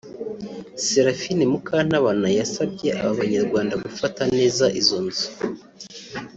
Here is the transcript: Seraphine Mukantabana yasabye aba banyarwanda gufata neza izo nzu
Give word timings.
Seraphine 0.85 1.43
Mukantabana 1.51 2.27
yasabye 2.39 2.89
aba 3.01 3.11
banyarwanda 3.19 3.73
gufata 3.85 4.21
neza 4.37 4.65
izo 4.79 4.97
nzu 5.05 5.27